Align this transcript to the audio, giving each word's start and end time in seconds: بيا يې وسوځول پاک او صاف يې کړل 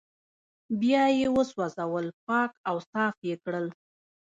بيا 0.79 1.03
يې 1.17 1.27
وسوځول 1.37 2.07
پاک 2.27 2.51
او 2.69 2.75
صاف 2.91 3.15
يې 3.27 3.35
کړل 3.43 3.67